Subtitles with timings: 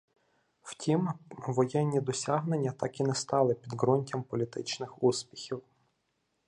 [0.61, 5.61] Втім, воєнні досягнення так і не стали підґрунтям політичних успіхів.